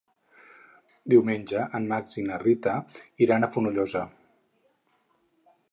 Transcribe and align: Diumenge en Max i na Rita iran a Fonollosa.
Diumenge 1.13 1.65
en 1.81 1.85
Max 1.91 2.17
i 2.23 2.25
na 2.31 2.41
Rita 2.47 2.75
iran 3.27 3.45
a 3.49 3.53
Fonollosa. 3.57 4.05